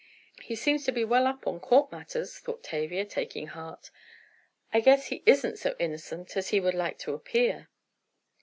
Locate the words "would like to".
6.59-7.13